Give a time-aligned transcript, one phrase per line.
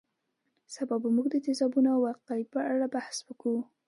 [0.75, 3.61] سبا به موږ د تیزابونو او القلي په اړه بحث کوو